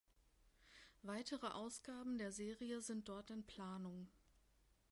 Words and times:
Weitere 1.03 1.45
Ausgaben 1.45 2.17
der 2.17 2.31
Serie 2.31 2.81
sind 2.81 3.07
dort 3.07 3.29
in 3.29 3.43
Planung. 3.45 4.07